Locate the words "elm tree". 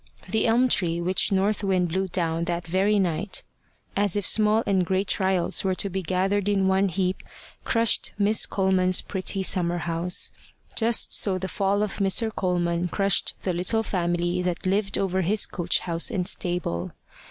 0.47-0.99